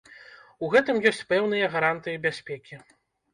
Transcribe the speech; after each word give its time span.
У 0.63 0.69
гэтым 0.75 1.01
ёсць 1.09 1.21
пэўныя 1.33 1.67
гарантыі 1.75 2.21
бяспекі. 2.25 2.81